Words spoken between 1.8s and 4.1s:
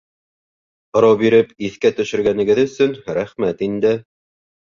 төшөргәнегеҙ өсөн рәхмәт инде.